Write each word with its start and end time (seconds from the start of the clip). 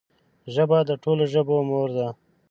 ژبه 0.53 0.77
د 0.89 0.91
ټولو 1.03 1.23
ژبو 1.33 1.55
مور 1.69 1.89
ده 1.97 2.07